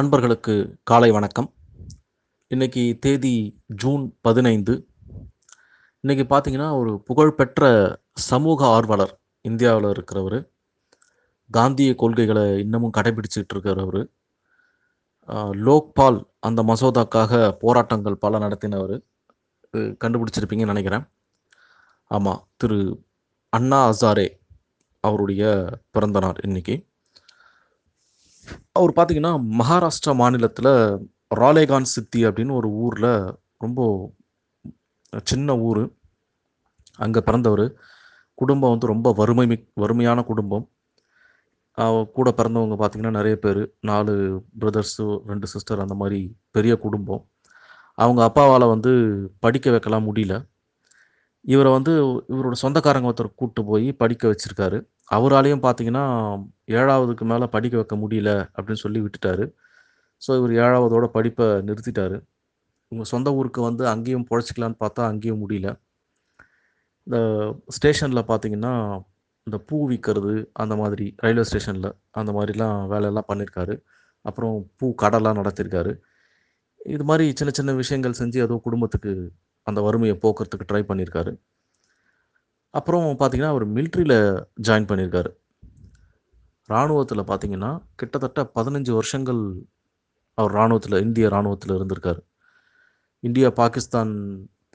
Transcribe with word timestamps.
அன்பர்களுக்கு 0.00 0.54
காலை 0.82 1.10
வணக்கம். 1.10 1.54
இன்னைக்கு 2.46 2.96
தேதி 3.00 3.60
ஜூன் 3.66 4.18
பதினைந்து. 4.20 4.74
இன்னைக்கு 6.00 6.24
பார்த்தீங்கன்னா 6.32 6.66
ஒரு 6.78 7.02
புகழ்பெற்ற 7.02 7.70
சமூக 8.14 8.66
ஆர்வலர் 8.66 9.12
இந்தியாவில் 9.40 9.84
இருக்கிறவர். 9.84 10.36
காந்திய 11.50 11.94
கொள்கைகளை 11.94 12.58
இன்னமும் 12.58 12.92
கடைபிடிச்சிட்டு 12.96 13.54
இருக்கிறவர். 13.54 14.02
லோக்பால் 15.66 16.18
அந்த 16.40 16.62
மசோதாக்காக 16.62 17.50
போராட்டங்கள் 17.64 18.16
பல 18.16 18.38
நடத்தினவர். 18.38 18.96
கண்டுபிடிச்சிருப்பீங்கன்னு 19.74 20.72
நினைக்கிறேன். 20.72 21.06
ஆமாம் 22.04 22.48
திரு 22.56 22.80
அண்ணா 23.48 23.80
ஹசாரே 23.88 24.28
அவருடைய 25.00 25.66
பிறந்த 25.90 26.18
நாள் 26.18 26.42
இன்னைக்கு. 26.42 26.76
அவர் 28.78 28.92
பார்த்தீங்கன்னா 28.96 29.32
மகாராஷ்டிரா 29.60 30.12
மாநிலத்தில் 30.20 30.72
ராலேகான் 31.34 31.90
சித்தி 31.94 32.20
அப்படின்னு 32.26 32.52
ஒரு 32.60 32.68
ஊரில் 32.84 33.12
ரொம்ப 33.64 33.80
சின்ன 35.30 35.56
ஊர். 35.68 35.82
அங்கே 37.04 37.20
பிறந்தவர். 37.28 37.66
குடும்பம் 38.40 38.72
வந்து 38.74 38.86
ரொம்ப 38.86 39.12
வறுமை 39.16 39.46
மிக் 39.52 39.68
வறுமையான 39.82 40.22
குடும்பம். 40.30 40.64
கூட 42.16 42.28
பிறந்தவங்க 42.36 42.76
பார்த்தீங்கன்னா 42.82 43.16
நிறைய 43.18 43.36
பேர். 43.44 43.60
நாலு 43.90 44.14
பிரதர்ஸு 44.60 45.06
ரெண்டு 45.30 45.46
சிஸ்டர் 45.54 45.84
அந்த 45.84 45.94
மாதிரி 46.02 46.20
பெரிய 46.56 46.74
குடும்பம். 46.84 47.22
அவங்க 48.02 48.20
அப்பாவால் 48.28 48.72
வந்து 48.74 48.92
படிக்க 49.44 49.70
வைக்கலாம் 49.70 50.06
முடியல. 50.08 50.34
இவரை 51.46 51.70
வந்து 51.76 51.92
இவரோட 52.34 52.56
சொந்தக்காரங்க 52.62 53.10
ஒருத்தர் 53.10 53.36
கூப்பிட்டு 53.40 53.62
போய் 53.70 53.88
படிக்க 54.02 54.24
வச்சிருக்காரு. 54.32 54.78
அவராலையும் 55.16 55.64
பார்த்தீங்கன்னா 55.66 56.04
ஏழாவதுக்கு 56.78 57.24
மேலே 57.32 57.46
படிக்க 57.54 57.76
வைக்க 57.80 57.96
முடியல 58.04 58.30
அப்படின்னு 58.56 58.82
சொல்லி 58.84 59.00
விட்டுட்டாரு. 59.04 59.44
ஸோ 60.22 60.30
இவர் 60.38 60.52
ஏழாவதோட 60.64 61.06
படிப்பை 61.16 61.46
நிறுத்திட்டாரு. 61.68 62.16
இவங்க 62.92 63.04
சொந்த 63.14 63.28
ஊருக்கு 63.38 63.60
வந்து 63.68 63.84
அங்கேயும் 63.94 64.26
பொழைச்சிக்கலான்னு 64.30 64.78
பார்த்தா 64.84 65.02
அங்கேயும் 65.12 65.42
முடியல. 65.44 65.68
இந்த 67.06 67.18
ஸ்டேஷனில் 67.76 68.28
பார்த்தீங்கன்னா 68.30 68.74
இந்த 69.46 69.58
பூ 69.68 69.76
விற்கிறது 69.90 70.32
அந்த 70.62 70.74
மாதிரி 70.80 71.06
ரயில்வே 71.24 71.44
ஸ்டேஷனில் 71.50 71.90
அந்த 72.20 72.30
மாதிரிலாம் 72.36 72.78
வேலையெல்லாம் 72.92 73.28
பண்ணியிருக்காரு 73.30 73.74
அப்புறம் 74.24 74.54
பூ 74.78 74.86
கடைலாம் 75.02 75.38
நடத்தியிருக்காரு 75.40 75.92
இது 76.94 77.04
மாதிரி 77.10 77.26
சின்ன 77.38 77.50
சின்ன 77.58 77.74
விஷயங்கள் 77.82 78.18
செஞ்சு 78.20 78.38
ஏதோ 78.46 78.56
குடும்பத்துக்கு 78.66 79.12
அந்த 79.68 79.80
வறுமையை 79.86 80.16
போக்குறதுக்கு 80.24 80.68
ட்ரை 80.70 80.82
பண்ணியிருக்காரு. 80.90 81.32
அப்புறம் 82.74 83.06
பார்த்தீங்கன்னா 83.20 83.52
அவர் 83.54 83.66
மிலிட்ரியில் 83.76 84.18
ஜாயின் 84.68 84.88
பண்ணியிருக்காரு. 84.90 85.30
இராணுவத்தில் 86.68 87.28
பார்த்தீங்கன்னா 87.30 87.70
கிட்டத்தட்ட 88.00 88.40
பதினஞ்சு 88.58 88.92
வருஷங்கள் 88.98 89.42
அவர் 90.38 90.52
இராணுவத்தில் 90.58 91.02
இந்திய 91.06 91.26
இராணுவத்தில் 91.32 91.74
இருந்திருக்காரு. 91.76 92.20
இந்தியா 93.28 93.48
பாகிஸ்தான் 93.60 94.12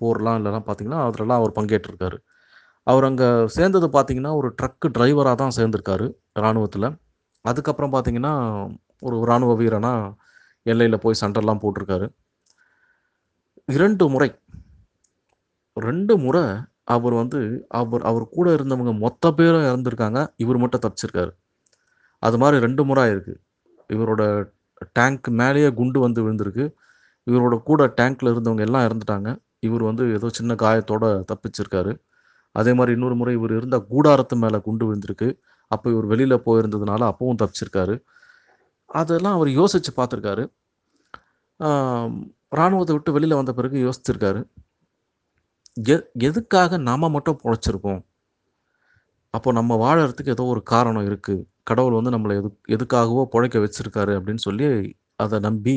போர்லாம் 0.01 0.37
இல்லைலாம் 0.39 0.65
பார்த்தீங்கன்னா 0.67 1.01
அதிலலாம் 1.07 1.39
அவர் 1.41 1.57
பங்கேற்றிருக்காரு. 1.57 2.17
அவர் 2.87 3.05
அங்கே 3.09 3.27
சேர்ந்தது 3.55 3.87
பார்த்தீங்கன்னா 3.95 4.31
ஒரு 4.39 4.49
ட்ரக்கு 4.59 4.87
டிரைவராக 4.97 5.35
தான் 5.41 5.55
சேர்ந்திருக்காரு 5.57 6.05
இராணுவத்தில் 6.41 6.87
அதுக்கப்புறம் 7.45 7.93
பார்த்தீங்கன்னா 7.95 8.33
ஒரு 9.07 9.15
இராணுவ 9.25 9.51
வீரனாக 9.61 10.09
எல்லையில் 10.71 11.03
போய் 11.03 11.21
சண்டெல்லாம் 11.21 11.61
போட்டிருக்காரு. 11.63 12.07
இரண்டு 13.75 14.03
முறை 14.13 14.29
ரெண்டு 15.87 16.13
முறை 16.23 16.43
அவர் 16.93 17.15
வந்து 17.19 17.39
அவர் 17.79 18.03
அவர் 18.09 18.25
கூட 18.35 18.47
இருந்தவங்க 18.57 18.93
மொத்த 19.03 19.31
பேரும் 19.39 19.67
இறந்துருக்காங்க. 19.71 20.19
இவர் 20.43 20.59
மட்டும் 20.63 20.83
தப்பிச்சிருக்காரு. 20.85 21.31
அது 22.23 22.37
மாதிரி 22.41 22.57
ரெண்டு 22.65 22.83
முறை 22.89 23.01
ஆயிருக்கு. 23.05 23.35
இவரோட 23.95 24.23
டேங்க் 24.97 25.27
மேலேயே 25.41 25.69
குண்டு 25.79 25.99
வந்து 26.05 26.21
விழுந்திருக்கு. 26.25 26.65
இவரோட 27.27 27.55
கூட 27.69 27.81
டேங்க்ல 27.99 28.31
இருந்தவங்க 28.33 28.63
எல்லாம் 28.67 28.85
இறந்துட்டாங்க. 28.87 29.29
இவர் 29.67 29.83
வந்து 29.89 30.03
ஏதோ 30.17 30.27
சின்ன 30.37 30.51
காயத்தோட 30.63 31.05
தப்பிச்சிருக்காரு. 31.31 31.91
அதே 32.55 32.71
மாதிரி 32.77 32.95
இன்னொரு 32.97 33.15
முறை 33.19 33.33
இவர் 33.39 33.53
இருந்த 33.59 33.77
கூடாரத்து 33.91 34.35
மேலே 34.43 34.59
குண்டு 34.67 34.85
விழுந்திருக்கு. 34.87 35.27
அப்போ 35.71 35.87
இவர் 35.93 36.07
வெளியில் 36.13 36.43
போயிருந்ததுனால 36.47 37.01
அப்பவும் 37.11 37.41
தப்பிச்சிருக்காரு. 37.41 37.95
அதெல்லாம் 38.99 39.35
அவர் 39.37 39.49
யோசித்து 39.59 39.91
பார்த்துருக்காரு. 39.99 40.43
இராணுவத்தை 42.59 42.93
விட்டு 42.95 43.11
வெளியில் 43.15 43.39
வந்த 43.39 43.51
பிறகு 43.59 43.77
யோசிச்சிருக்காரு. 43.85 44.41
எ 45.77 45.95
எதுக்காக 46.27 46.77
நாம் 46.87 47.13
மட்டும் 47.15 47.37
பொழைச்சிருக்கோம்? 47.43 48.01
அப்போ 49.33 49.49
நம்ம 49.57 49.75
வாழறதுக்கு 49.83 50.33
ஏதோ 50.35 50.45
ஒரு 50.53 50.61
காரணம் 50.71 51.05
இருக்குது 51.09 51.43
கடவுள் 51.69 51.97
வந்து 51.99 52.13
நம்மளை 52.15 52.33
எது 52.41 52.49
எதுக்காகவோ 52.75 53.23
பொழைக்க 53.33 53.57
வச்சுருக்காரு 53.63 54.13
அப்படின்னு 54.19 54.43
சொல்லி 54.47 54.67
அதை 55.23 55.37
நம்பி 55.47 55.75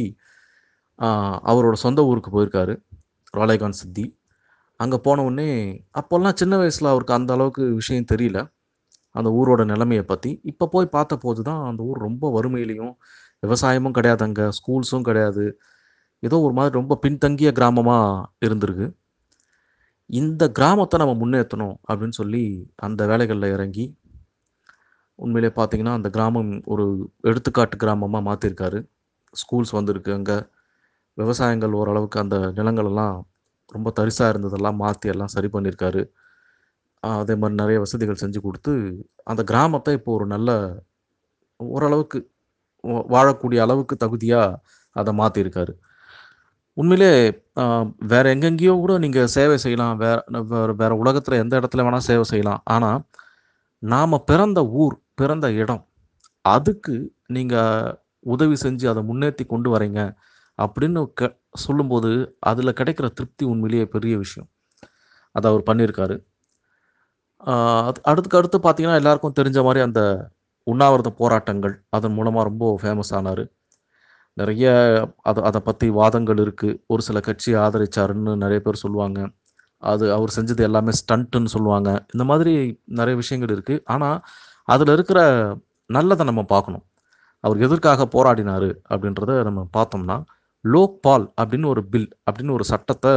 அவரோட 1.51 1.77
சொந்த 1.85 2.01
ஊருக்கு 2.11 2.31
போயிருக்காரு 2.35 2.75
ராலேகான் 3.35 3.79
சித்தி. 3.81 4.05
அங்கே 4.81 4.99
போன 5.07 5.25
உடனே 5.29 5.49
அப்போல்லாம் 6.01 6.39
சின்ன 6.41 6.55
வயசில் 6.63 6.91
அவருக்கு 6.93 7.17
அந்த 7.19 7.31
அளவுக்கு 7.37 7.65
விஷயம் 7.81 8.11
தெரியல. 8.13 8.39
அந்த 9.15 9.29
ஊரோட 9.39 9.63
நிலைமையை 9.73 10.05
பற்றி 10.13 10.31
இப்போ 10.53 10.67
போய் 10.75 10.95
பார்த்த 10.97 11.15
போது 11.25 11.41
தான் 11.51 11.63
அந்த 11.71 11.81
ஊர் 11.91 11.99
ரொம்ப 12.09 12.31
வறுமையிலையும் 12.37 12.95
விவசாயமும் 13.43 13.97
கிடையாது 13.99 14.23
அங்கே 14.29 14.47
ஸ்கூல்ஸும் 14.59 15.07
கிடையாது. 15.09 15.45
ஏதோ 16.23 16.37
ஒரு 16.47 16.55
மாதிரி 16.59 16.75
ரொம்ப 16.81 16.95
பின்தங்கிய 17.05 17.51
கிராமமாக 17.59 18.25
இருந்திருக்கு. 18.47 18.87
இந்த 20.15 20.45
கிராமத்தை 20.51 20.97
நம்ம 20.99 21.15
முன்னேற்றணும் 21.21 21.77
அப்படின்னு 21.89 22.17
சொல்லி 22.17 22.43
அந்த 22.79 23.03
வேலைகளில் 23.07 23.55
இறங்கி 23.55 23.85
உண்மையிலே 25.19 25.51
பார்த்தீங்கன்னா 25.57 25.95
அந்த 25.95 26.09
கிராமம் 26.11 26.53
ஒரு 26.65 26.85
எடுத்துக்காட்டு 27.23 27.77
கிராமமாக 27.77 28.27
மாற்றிருக்காரு 28.29 28.79
ஸ்கூல்ஸ் 29.35 29.73
வந்திருக்கு 29.73 30.11
அங்கே. 30.13 30.37
விவசாயங்கள் 31.19 31.77
ஓரளவுக்கு 31.79 32.19
அந்த 32.21 32.37
நிலங்களெல்லாம் 32.57 33.17
ரொம்ப 33.73 33.89
தரிசாக 33.91 34.33
இருந்ததெல்லாம் 34.33 34.77
மாற்றி 34.77 35.09
எல்லாம் 35.09 35.33
சரி 35.35 35.49
பண்ணியிருக்காரு 35.49 36.03
அதே 37.03 37.35
மாதிரி 37.35 37.55
நிறைய 37.55 37.79
வசதிகள் 37.81 38.23
செஞ்சு 38.23 38.41
கொடுத்து 38.41 38.73
அந்த 39.27 39.43
கிராமத்தை 39.43 39.93
இப்போ 39.99 40.11
ஒரு 40.13 40.27
நல்ல 40.27 40.51
ஓரளவுக்கு 41.61 42.19
வாழக்கூடிய 43.09 43.59
அளவுக்கு 43.59 43.95
தகுதியாக 43.97 44.59
அதை 44.97 45.13
மாற்றிருக்காரு 45.15 45.73
உண்மையிலே 46.77 47.11
வேற 48.13 48.25
எங்கெங்கேயோ 48.35 48.75
கூட 48.85 48.95
நீங்கள் 49.05 49.33
சேவை 49.37 49.57
செய்யலாம். 49.65 49.95
வேற 50.05 50.19
வேற 50.53 50.71
வேற 50.81 50.93
உலகத்தில் 51.03 51.43
எந்த 51.43 51.55
இடத்துல 51.61 51.85
வேணா 51.87 52.01
சேவை 52.11 52.25
செய்யலாம். 52.33 52.63
ஆனால் 52.75 53.01
நாம் 53.83 54.25
பிறந்த 54.31 54.61
ஊர் 54.83 54.97
பிறந்த 55.21 55.47
இடம் 55.63 55.83
அதுக்கு 56.45 56.95
நீங்கள் 57.37 57.93
உதவி 58.35 58.57
செஞ்சு 58.65 58.87
அதை 58.93 59.03
முன்னேற்றி 59.11 59.45
கொண்டு 59.53 59.69
வரீங்க 59.75 60.01
அப்படின்னு 60.59 61.01
க 61.21 61.31
சொல்லும்போது 61.65 62.11
அதில் 62.51 62.79
கிடைக்கிற 62.81 63.07
திருப்தி 63.19 63.45
உண்மையிலேயே 63.53 63.87
பெரிய 63.95 64.15
விஷயம். 64.25 64.49
அதை 65.35 65.47
அவர் 65.51 65.69
பண்ணியிருக்காரு. 65.69 66.17
அது 67.89 67.99
அடுத்துக்கு 68.11 68.39
அடுத்து 68.41 68.59
பார்த்தீங்கன்னா 68.67 69.01
எல்லாருக்கும் 69.03 69.39
தெரிஞ்ச 69.39 69.59
மாதிரி 69.67 69.81
அந்த 69.87 70.01
உண்ணாவிரத 70.67 71.11
போராட்டங்கள் 71.21 71.75
அதன் 71.97 72.17
மூலமாக 72.19 72.49
ரொம்ப 72.51 72.65
ஃபேமஸ் 72.83 73.13
ஆனார். 73.19 73.45
நிறைய 74.41 74.65
அதை 75.29 75.41
அதை 75.49 75.61
பற்றி 75.69 75.87
வாதங்கள் 75.99 76.41
இருக்குது 76.45 76.79
ஒரு 76.93 77.03
சில 77.09 77.19
கட்சி 77.29 77.51
ஆதரிச்சாருன்னு 77.65 78.33
நிறைய 78.45 78.61
பேர் 78.67 78.83
சொல்லுவாங்க. 78.85 79.21
அது 79.83 80.05
அவர் 80.17 80.35
செஞ்சது 80.37 80.63
எல்லாமே 80.69 80.93
ஸ்டண்ட்டுன்னு 81.01 81.51
சொல்லுவாங்க. 81.55 81.91
இந்த 82.15 82.25
மாதிரி 82.31 82.53
நிறைய 83.01 83.15
விஷயங்கள் 83.23 83.55
இருக்குது 83.57 83.83
ஆனால் 83.95 84.19
அதில் 84.75 84.93
இருக்கிற 84.97 85.21
நல்லதை 85.91 86.25
நம்ம 86.31 86.43
பார்க்கணும். 86.55 86.85
அவர் 87.45 87.59
எதற்காக 87.67 88.07
போராடினார் 88.15 88.69
அப்படின்றத 88.93 89.33
நம்ம 89.49 89.63
பார்த்தோம்னா 89.79 90.17
லோக்பால் 90.65 91.27
அப்படின்னு 91.41 91.67
ஒரு 91.73 91.83
பில் 91.93 92.11
அப்படின்னு 92.27 92.57
ஒரு 92.59 92.65
சட்டத்தை 92.73 93.13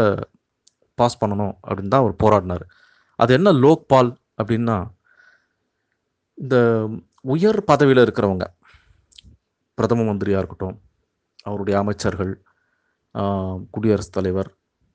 பாஸ் 1.00 1.20
பண்ணணும் 1.22 1.54
அப்படின்னு 1.68 1.94
தான் 1.94 2.04
அவர் 2.04 2.22
போராடினார். 2.24 2.66
அது 3.20 3.32
என்ன 3.38 3.50
லோக்பால் 3.64 4.10
அப்படின்னா 4.40 4.78
இந்த 6.38 6.58
உயர் 7.36 7.60
பதவியில் 7.70 8.04
இருக்கிறவங்க 8.06 8.46
பிரதம 9.78 10.04
மந்திரியாக 10.10 10.42
இருக்கட்டும் 10.42 10.78
அவருடைய 11.48 11.76
அமைச்சர்கள் 11.80 12.32
குடியரசுத் 13.76 14.18
தலைவர் 14.18 14.50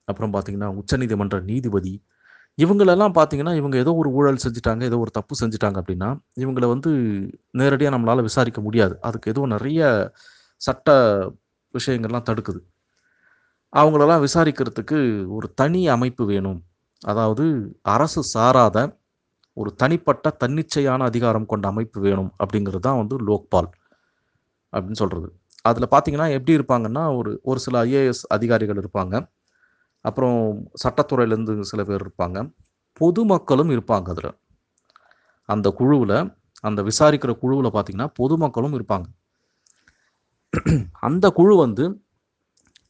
அப்புறம் 0.08 0.32
பார்த்தீங்கன்னா 0.34 0.70
உச்சநீதிமன்ற 0.80 1.36
நீதிபதி 1.50 1.94
இவங்களெல்லாம் 2.58 3.14
பார்த்தீங்கன்னா 3.18 3.52
இவங்க 3.60 3.76
ஏதோ 3.82 3.92
ஒரு 4.00 4.08
ஊழல் 4.18 4.42
செஞ்சுட்டாங்க 4.44 4.82
ஏதோ 4.90 4.98
ஒரு 5.04 5.12
தப்பு 5.18 5.34
செஞ்சுட்டாங்க 5.40 5.76
அப்படின்னா 5.82 6.08
இவங்களை 6.42 6.66
வந்து 6.72 6.90
நேரடியாக 7.60 7.94
நம்மளால் 7.94 8.26
விசாரிக்க 8.28 8.60
முடியாது. 8.60 8.94
அதுக்கு 9.08 9.30
ஏதோ 9.32 9.42
நிறைய 9.54 9.80
சட்ட 10.60 10.88
விஷயங்கள்லாம் 11.74 12.26
தடுக்குது. 12.30 12.60
அவங்களெல்லாம் 13.72 14.24
விசாரிக்கிறதுக்கு 14.26 14.98
ஒரு 15.36 15.46
தனி 15.60 15.82
அமைப்பு 15.96 16.24
வேணும். 16.32 16.60
அதாவது 17.02 17.44
அரசு 17.94 18.22
சாராத 18.34 18.78
ஒரு 19.56 19.70
தனிப்பட்ட 19.82 20.26
தன்னிச்சையான 20.42 21.04
அதிகாரம் 21.10 21.50
கொண்ட 21.52 21.66
அமைப்பு 21.72 21.98
வேணும் 22.06 22.30
அப்படிங்கிறது 22.42 22.84
தான் 22.88 23.00
வந்து 23.02 23.16
லோக்பால் 23.28 23.70
அப்படின்னு 24.72 25.00
சொல்கிறது 25.02 25.28
அதில் 25.64 25.88
பார்த்தீங்கன்னா 25.90 26.28
எப்படி 26.36 26.56
இருப்பாங்கன்னா 26.58 27.16
ஒரு 27.16 27.40
ஒரு 27.42 27.60
சில 27.60 27.84
ஐஏஎஸ் 27.84 28.22
அதிகாரிகள் 28.28 28.76
இருப்பாங்க. 28.76 29.28
அப்புறம் 30.00 30.68
சட்டத்துறையிலேருந்து 30.84 31.60
சில 31.60 31.84
பேர் 31.84 32.04
இருப்பாங்க. 32.06 32.52
பொதுமக்களும் 32.92 33.70
இருப்பாங்க 33.70 34.08
அதில். 34.08 34.34
அந்த 35.44 35.70
குழுவில் 35.70 36.32
அந்த 36.60 36.82
விசாரிக்கிற 36.82 37.38
குழுவில் 37.38 37.74
பார்த்தீங்கன்னா 37.74 38.08
பொதுமக்களும் 38.14 38.74
இருப்பாங்க. 38.78 39.06
அந்த 41.00 41.30
குழு 41.30 41.56
வந்து 41.56 42.02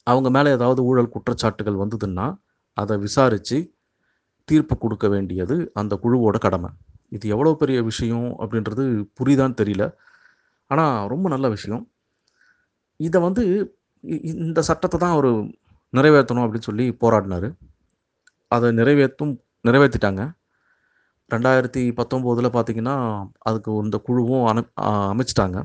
அவங்க 0.03 0.31
மேலே 0.31 0.51
ஏதாவது 0.51 0.85
ஊழல் 0.85 1.13
குற்றச்சாட்டுகள் 1.15 1.83
வந்ததுன்னா 1.83 2.37
அதை 2.73 2.97
விசாரித்து 2.97 3.75
தீர்ப்பு 4.45 4.79
கொடுக்க 4.79 5.09
வேண்டியது 5.09 5.71
அந்த 5.75 5.99
குழுவோட 6.03 6.39
கடமை. 6.39 6.71
இது 7.09 7.29
எவ்வளோ 7.29 7.55
பெரிய 7.55 7.83
விஷயம் 7.83 8.39
அப்படின்றது 8.39 8.85
புரியுதான்னு 9.21 9.61
தெரியல. 9.63 9.85
ஆனால் 10.67 11.09
ரொம்ப 11.09 11.29
நல்ல 11.29 11.49
விஷயம். 11.49 11.92
இதை 13.07 13.19
வந்து 13.21 13.43
இ- 14.05 14.25
இந்த 14.35 14.63
சட்டத்தை 14.63 15.01
தான் 15.01 15.13
அவர் 15.13 15.31
நிறைவேற்றணும் 15.93 16.45
அப்படின்னு 16.45 16.69
சொல்லி 16.69 16.87
போராடினார். 17.01 17.49
அதை 18.49 18.69
நிறைவேற்றும் 18.73 19.35
நிறைவேற்றிட்டாங்க 19.69 20.23
ரெண்டாயிரத்தி 21.31 21.83
பத்தொம்போதில் 21.99 22.55
பார்த்தீங்கன்னா 22.57 22.97
அதுக்கு 23.39 23.73
இந்த 23.85 23.97
குழுவும் 23.99 24.47
அனு 24.47 24.63
அமைச்சிட்டாங்க. 25.13 25.59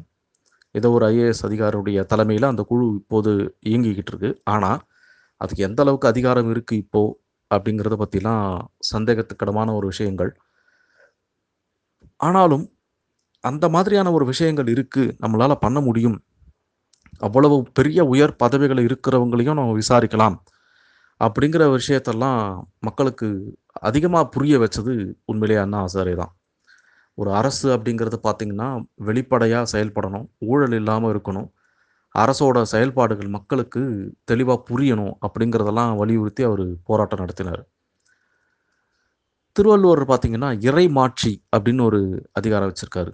ஏதோ 0.71 0.91
ஒரு 0.91 1.05
ஐஏஎஸ் 1.09 1.43
அதிகாரியுடைய 1.43 2.05
தலைமையில் 2.05 2.51
அந்த 2.51 2.63
குழு 2.63 2.85
இப்போது 2.95 3.31
இயங்கிக்கிட்டு 3.65 4.11
இருக்கு. 4.13 4.41
ஆனால் 4.43 4.79
அதுக்கு 5.41 5.63
எந்த 5.63 5.81
அளவுக்கு 5.81 6.07
அதிகாரம் 6.07 6.49
இருக்குது 6.53 6.81
இப்போ 6.83 7.01
அப்படிங்கிறத 7.51 7.95
பற்றிலாம் 8.03 8.45
சந்தேகத்துக்கிடமான 8.93 9.75
ஒரு 9.75 9.87
விஷயங்கள். 9.87 10.31
ஆனாலும் 12.19 12.65
அந்த 13.43 13.69
மாதிரியான 13.69 14.11
ஒரு 14.11 14.25
விஷயங்கள் 14.25 14.65
இருக்குது 14.65 15.13
நம்மளால் 15.21 15.63
பண்ண 15.65 15.79
முடியும். 15.81 16.17
அவ்வளவு 17.25 17.55
பெரிய 17.77 17.99
உயர் 18.13 18.33
பதவிகள் 18.43 18.81
இருக்கிறவங்களையும் 18.87 19.59
நம்ம 19.59 19.75
விசாரிக்கலாம் 19.81 20.37
அப்படிங்கிற 21.21 21.63
விஷயத்தெல்லாம் 21.77 22.41
மக்களுக்கு 22.79 23.27
அதிகமாக 23.89 24.25
புரிய 24.35 24.55
வச்சது 24.63 24.93
உண்மையிலேயே 25.31 25.61
அண்ணா 25.63 25.79
ஹசாரே 25.85 26.15
தான். 26.21 26.33
ஒரு 27.17 27.29
அரசு 27.39 27.67
அப்படிங்கிறது 27.75 28.17
பார்த்திங்கன்னா 28.27 28.67
வெளிப்படையாக 29.09 29.69
செயல்படணும் 29.73 30.27
ஊழல் 30.51 30.75
இல்லாமல் 30.79 31.11
இருக்கணும் 31.13 31.47
அரசோட 32.15 32.57
செயல்பாடுகள் 32.73 33.35
மக்களுக்கு 33.37 33.81
தெளிவாக 34.25 34.59
புரியணும் 34.69 35.15
அப்படிங்கிறதெல்லாம் 35.25 35.91
வலியுறுத்தி 36.01 36.43
அவர் 36.43 36.65
போராட்டம் 36.89 37.21
நடத்தினார். 37.23 37.63
திருவள்ளுவர் 39.55 40.03
பார்த்திங்கன்னா 40.11 40.49
இறை 40.69 40.85
மாட்சி 40.97 41.33
அப்படின்னு 41.55 41.83
ஒரு 41.89 41.99
அதிகாரம் 42.39 42.71
வச்சுருக்காரு. 42.71 43.11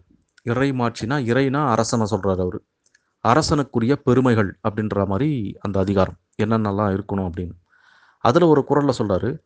இறை 0.52 0.70
மாட்சினா 0.82 1.18
இறைனா 1.32 1.62
அரசனை 1.74 2.06
சொல்கிறார் 2.14 2.42
அவர். 2.46 2.60
அரசனுக்குரிய 3.28 3.96
பெருமைகள் 3.96 4.60
அப்படின்ற 4.70 5.08
மாதிரி 5.08 5.58
அந்த 5.62 5.80
அதிகாரம் 5.80 6.18
என்னென்னலாம் 6.44 7.00
இருக்கணும் 7.00 7.30
அப்படின்னு. 7.30 7.52
அதில் 8.20 8.42
ஒரு 8.42 8.64
குரலில் 8.64 8.98
சொல்றாரு 8.98 9.38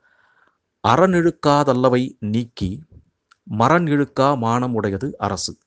அறநிழுக்காதல்லவை 0.88 2.12
நீக்கி 2.20 2.84
மரண் 3.44 3.86
இழுக்கா 3.86 4.38
மானம் 4.38 4.74
உடையது 4.74 5.16
அரசு. 5.18 5.58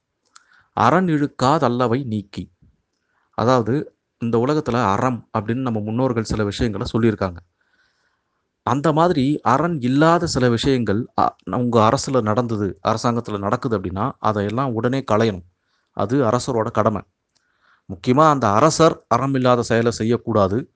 அரண் 0.72 1.08
இழுக்காதல்லவை 1.08 2.04
நீக்கி. 2.04 2.52
அதாவது 3.30 3.94
இந்த 4.18 4.38
உலகத்தில் 4.38 4.74
அறம் 4.74 5.28
அப்படின்னு 5.38 5.54
நம்ம 5.54 5.80
முன்னோர்கள் 5.80 6.24
சில 6.24 6.44
விஷயங்களை 6.44 6.86
சொல்லியிருக்காங்க. 6.92 7.36
அந்த 8.62 8.92
மாதிரி 8.92 9.40
அரண் 9.40 9.78
இல்லாத 9.80 10.26
சில 10.26 10.48
விஷயங்கள் 10.48 11.06
அ- 11.20 11.36
அரசில் 11.70 12.22
நடந்தது 12.22 12.78
அரசாங்கத்தில் 12.80 13.38
நடக்குது 13.38 13.80
அப்படின்னா 13.80 14.12
அதையெல்லாம் 14.18 14.74
உடனே 14.74 15.04
களையணும். 15.12 15.44
அது 15.92 16.22
அரசரோட 16.22 16.70
கடமை. 16.70 17.02
முக்கியமாக 17.90 18.30
அந்த 18.30 18.50
அரசர் 18.50 19.04
அறம் 19.08 19.34
இல்லாத 19.34 19.62
செயலை 19.62 19.90
செய்யக்கூடாது. 19.90 20.72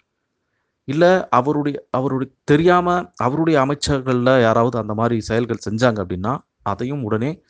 இல்லை 0.84 1.28
அவருடைய 1.28 1.87
அவருடைய 1.90 2.32
தெரியாமல் 2.44 3.12
அவருடைய 3.16 3.61
அமைச்சர்களில் 3.61 4.40
யாராவது 4.40 4.78
அந்த 4.78 4.94
மாதிரி 4.94 5.20
செயல்கள் 5.20 5.64
செஞ்சாங்க 5.70 5.96
அப்படின்னா 5.96 6.38
அதையும் 6.62 7.05
உடனே 7.05 7.43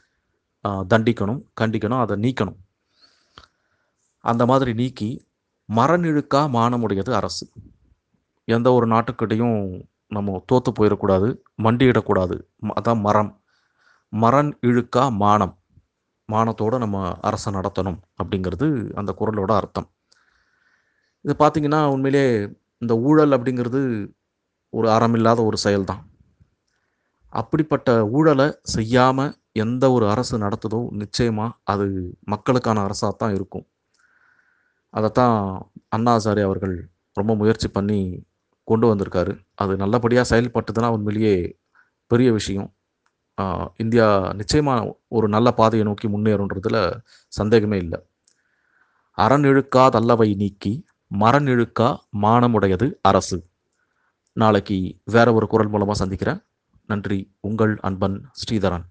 தண்டிக்கணும் 0.69 1.43
கண்டிக்கணும் 1.61 2.01
அதை 2.01 2.17
நீக்கணும். 2.17 2.57
அந்த 4.19 4.47
மாதிரி 4.47 4.75
நீக்கி 4.75 5.27
மரநிழுக்கா 5.77 6.49
மானமுடையது 6.49 7.13
அரசு. 7.13 7.49
எந்த 8.45 8.73
ஒரு 8.73 8.87
நாட்டுக்கிட்டையும் 8.87 9.83
நம்ம 10.09 10.43
தோற்று 10.47 10.73
போயிடக்கூடாது 10.73 11.37
மண்டியிடக்கூடாது. 11.63 12.41
ம- 12.63 12.73
அதான் 12.81 13.01
மரம். 13.01 13.41
மரண் 14.09 14.59
இழுக்கா 14.63 15.13
மானம். 15.13 15.59
மானத்தோடு 16.33 16.79
நம்ம 16.79 16.99
அரசை 17.21 17.53
நடத்தணும் 17.55 17.99
அப்படிங்கிறது 18.23 18.67
அந்த 18.95 19.15
குரலோட 19.19 19.53
அர்த்தம். 19.55 19.89
இது 21.25 21.35
பார்த்திங்கன்னா 21.39 21.81
உண்மையிலே 21.87 22.27
இந்த 22.79 22.95
ஊழல் 22.99 23.31
அப்படிங்கிறது 23.31 23.81
ஒரு 24.73 24.89
அறமில்லாத 24.89 25.41
ஒரு 25.45 25.59
செயல்தான். 25.65 26.03
அப்படிப்பட்ட 27.33 27.91
ஊழலை 28.09 28.49
செய்யாமல் 28.63 29.33
எந்த 29.53 29.85
ஒரு 29.93 30.05
அரசு 30.09 30.39
நடத்துதோ 30.39 30.81
நிச்சயமாக 30.91 31.57
அது 31.63 31.87
மக்களுக்கான 32.25 32.83
அரசாக 32.83 33.13
தான் 33.13 33.35
இருக்கும். 33.35 33.67
அதைத்தான் 34.95 35.37
அண்ணாசாரி 35.97 36.43
அவர்கள் 36.43 36.77
ரொம்ப 37.13 37.33
முயற்சி 37.35 37.69
பண்ணி 37.69 38.27
கொண்டு 38.69 38.87
வந்திருக்காரு. 38.95 39.33
அது 39.55 39.77
நல்லபடியாக 39.77 40.27
செயல்பட்டதுன்னா 40.33 40.89
உண்மையிலேயே 40.89 41.37
பெரிய 42.11 42.33
விஷயம். 42.33 42.69
இந்தியா 43.77 44.33
நிச்சயமாக 44.33 44.99
ஒரு 45.09 45.29
நல்ல 45.29 45.53
பாதையை 45.53 45.87
நோக்கி 45.89 46.09
முன்னேறுன்றதுல 46.09 47.01
சந்தேகமே 47.29 47.79
இல்லை. 47.79 48.01
அரண் 49.19 49.43
இழுக்காதல்லவை 49.43 50.37
நீக்கி 50.37 50.87
மரண் 51.07 51.47
இழுக்கா 51.47 51.89
மானமுடையது 52.23 52.93
அரசு. 53.03 53.39
நாளைக்கு 54.33 54.99
வேற 55.05 55.33
ஒரு 55.33 55.47
குரல் 55.47 55.69
மூலமாக 55.69 55.99
சந்திக்கிறேன். 55.99 56.41
நன்றி. 56.87 57.37
உங்கள் 57.41 57.79
அன்பன் 57.81 58.17
ஸ்ரீதரன். 58.33 58.87